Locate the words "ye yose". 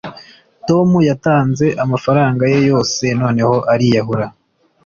2.51-3.03